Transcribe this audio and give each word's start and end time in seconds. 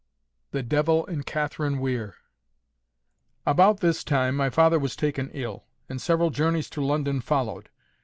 THE 0.49 0.63
DEVIL 0.63 1.05
IN 1.05 1.21
CATHERINE 1.21 1.77
WEIR. 1.79 2.15
About 3.45 3.81
this 3.81 4.03
time 4.03 4.35
my 4.35 4.49
father 4.49 4.79
was 4.79 4.95
taken 4.95 5.29
ill, 5.29 5.65
and 5.87 6.01
several 6.01 6.31
journeys 6.31 6.71
to 6.71 6.81
London 6.81 7.21
followed. 7.21 7.69